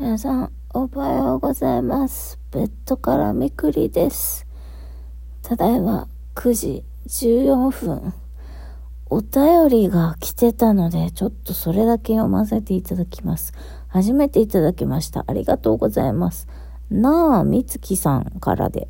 [0.00, 2.38] 皆さん、おはようございます。
[2.52, 4.46] ベッドからみくりです。
[5.42, 8.14] ただいま9時14分。
[9.10, 13.52] お便りが来てたので、ちょっとそれだけ読ませていただきます。
[13.88, 15.26] 初めていただきました。
[15.26, 16.48] ありがとうございます。
[16.88, 18.88] なあみつきさんからで、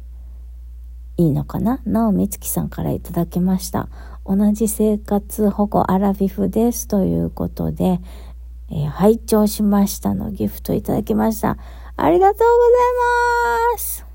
[1.17, 1.81] いいのかな？
[1.87, 3.89] なあみつきさんからいただきました。
[4.25, 6.87] 同じ生活保護アラフィフです。
[6.87, 8.01] ということで、
[8.71, 11.59] えー拝聴しましたのギフトいただきました。
[11.97, 14.07] ありがとうございます。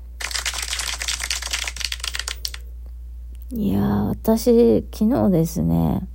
[3.52, 6.08] いやー、私、昨日ですね、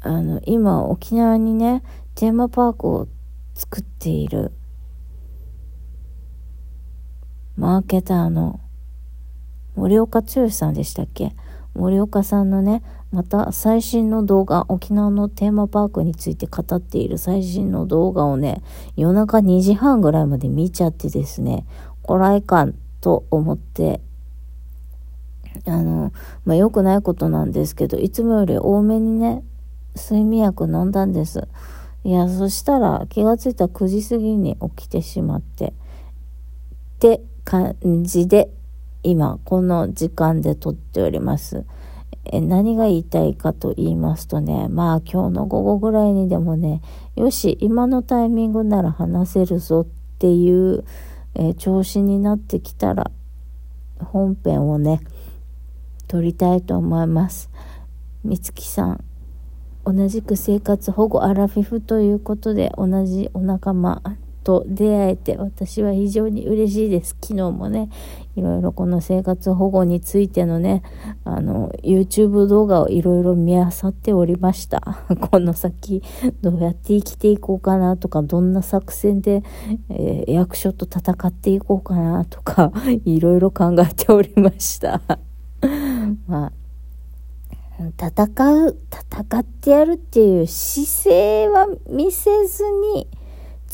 [0.00, 1.82] あの、今、沖縄にね、
[2.14, 3.06] テーマパークを
[3.54, 4.52] 作っている、
[7.56, 8.60] マーケターの
[9.76, 11.34] 森岡剛さんでしたっけ？
[11.74, 18.62] 森岡さんのね、また最新の動画、沖縄のテーマパークについて語っている最新の動画をね、
[18.96, 21.66] 夜中2時半ぐらいまで見ちゃってですね、
[22.02, 24.00] こらえかんと思って、
[25.66, 26.12] あの、
[26.44, 29.42] まあ、良くないことなんですけど、いつもより多めにね、
[29.96, 31.46] 睡眠薬飲んだんです。
[32.02, 35.72] いや、そしたら気がついた9時過ぎに起きてしまって、っ
[36.98, 38.50] て感じで、
[39.04, 41.64] 今、この時間で撮っております。
[42.24, 46.80] え何が言いたいかと言いますとね、まあ今日の午後ぐらいにでもね、
[47.14, 50.84] よし、今のタイミングなら話せるぞっていう、
[51.34, 53.10] え調子になってきたら、
[53.98, 55.00] 本編をね、
[56.08, 57.50] 撮りたいと思います。
[58.24, 59.04] みつきさん、
[59.84, 64.00] 同じく生活保護アラフィフということで同じお仲間
[64.44, 67.16] と出会えて私は非常に嬉しいです。
[67.20, 67.88] 昨日もね、
[68.36, 70.82] いろいろこの生活保護についてのね、
[71.24, 74.80] あの、YouTube 動画をいろいろ見漁っておりました。
[75.30, 76.02] この先、
[76.42, 79.42] どうやって生きていこうかなとか、どんな作戦で、
[79.88, 82.72] えー役所と戦っていこうかなとか、
[83.04, 85.00] いろいろ考えておりました。
[86.26, 86.52] まあ、
[87.98, 92.64] 戦う、戦ってやるっていう姿勢は見せず
[92.94, 93.08] に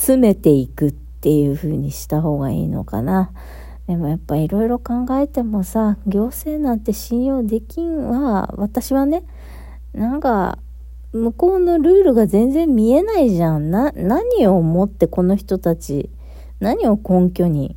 [0.00, 3.32] 詰めていくっていう風にした方がいいのかな。
[3.86, 9.24] でもやっぱいろいろ考えてもさ、行政なんて信用できんは、私はね、
[9.92, 10.58] なんか、
[11.12, 13.70] 向こうのルールが全然見えないじゃん。
[13.70, 16.08] な、何を思ってこの人たち、
[16.60, 17.76] 何を根拠に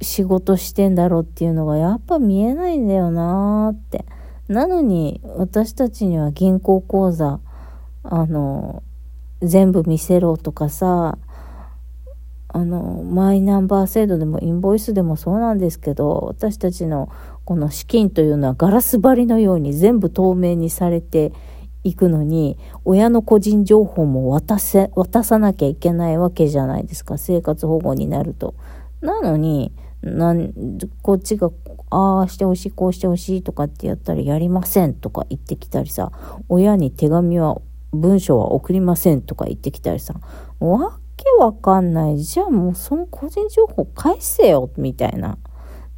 [0.00, 4.04] 仕事してんだろうっていうのがやっぱ見えないんだよなーって。
[4.46, 7.40] なのに私たちには銀行口座、
[8.04, 8.84] あの、
[9.42, 11.18] 全部見せろとかさ、
[12.52, 17.08] あの、マイナンバー制度でもインボイスでもそうなんですけど、私たちの
[17.44, 21.32] この資金というのはガラス張りのように全部透明にされて
[21.84, 28.54] いくのに、親の個人情報も渡せ、渡さなきゃいけないわけじゃないですか、生活保護になると。
[29.00, 29.72] なのに、
[30.02, 30.52] なん、
[31.02, 31.50] こっちが、
[31.90, 36.12] ああしてほしい、こうしてほしいとかってやったらやりませんとか言ってきたりさ、
[36.48, 37.60] 親に手紙は、
[37.92, 40.14] 文章は送りませんとか言ってきたりさ、
[40.60, 40.98] わ
[41.40, 42.18] わかんない。
[42.18, 45.38] じゃあもうその個人情報返せよ、みたいな。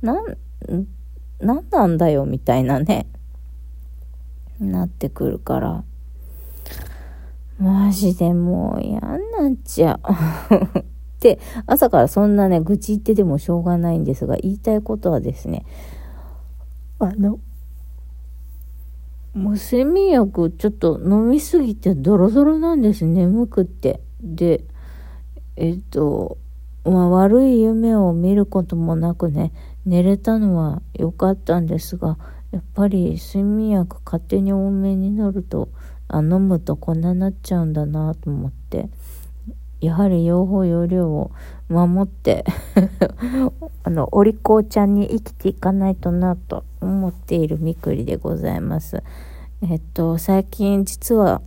[0.00, 0.36] なん、
[1.40, 3.06] なんなんだよ、みたいなね。
[4.60, 5.84] なってくるから。
[7.58, 10.54] マジでもう嫌になっちゃう。
[10.80, 10.84] っ
[11.18, 15.64] て、朝からそんなね、愚痴言ってでもしょうがないんですが、言いたいことはですね、
[16.98, 17.40] あの、
[19.34, 24.00] もう睡眠薬ちょっと飲みすぎてドロドロなんです、眠くって。
[24.20, 24.64] で、
[25.56, 26.38] えっと、
[26.84, 29.52] まあ悪い夢を見ることもなくね、
[29.84, 32.18] 寝れたのは良かったんですが、
[32.50, 35.68] やっぱり睡眠薬勝手に多めになると、
[36.08, 38.88] あ、飲むとこんなになっちゃうんだなと思って、
[39.80, 41.32] やはり用法用量を
[41.68, 42.44] 守って
[43.82, 49.02] あの、お利口ちゃんに生きていかないとなと思っているみくりでございます。
[49.62, 51.42] えっと、最近実は、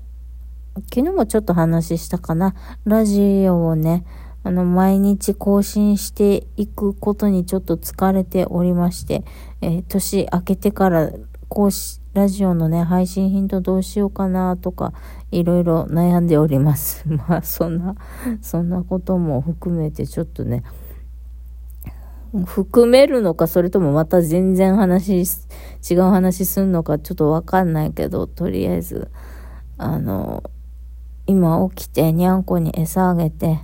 [0.75, 2.53] 昨日もちょっと話したかな、
[2.83, 4.03] ラジオをね、
[4.43, 9.23] あの、毎日更新していくことにちょっと疲れておりまして、
[9.61, 11.11] えー年明けてから、
[11.47, 14.91] 更新、ラジオのね、配信頻度どうしようかなとか、
[15.31, 17.05] いろいろ悩んでおります。
[17.07, 17.95] まあ、そんな、
[18.41, 20.63] そんなことも含めてちょっとね、
[22.45, 25.21] 含めるのか、それともまた全然話、
[25.89, 29.09] 違う話すんのか、ちょっとわかんないけど、とりあえず、
[29.77, 30.43] あの、
[31.27, 33.59] 今起きてにゃんこに餌あげて、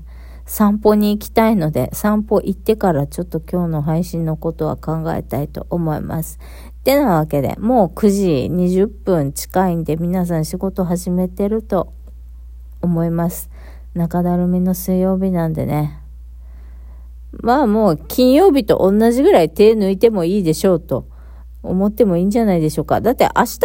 [0.46, 6.40] 散歩に行きたいので、散歩行ってからちょっと今日の配信のことは考えたいと思います。
[6.80, 11.94] ってなわけで、もう9時20分近いんで皆さん仕事始めてると
[12.82, 13.50] 思います。
[13.94, 16.02] 中だるみの水曜日なんでね。
[17.32, 21.08] まあもう金曜日と同じぐらい手抜いてもいいでしょうと
[21.64, 23.00] 思ってもいいんじゃないでしょうか。
[23.00, 23.60] だって明日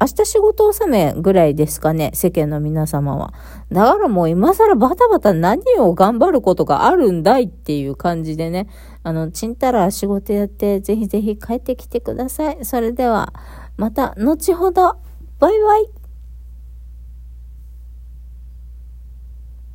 [0.00, 3.34] 明日仕事納めぐらいですかね、世間の皆様は。
[3.70, 8.66] だからもう今更バタバタ何を頑張ることがあるんだいっていう感じでね、
[9.02, 12.64] あの、ちんたら仕事やって、ぜひぜひ帰ってきてください。
[12.64, 13.34] それでは、
[13.76, 14.96] また後ほど、
[15.38, 15.99] バイバイ。